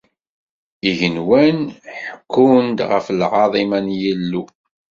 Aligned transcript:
Igenwan 0.89 1.57
ḥekwen-d 2.05 2.79
ɣef 2.91 3.05
lɛaḍima 3.19 3.79
n 3.85 3.87
Yillu. 4.01 4.43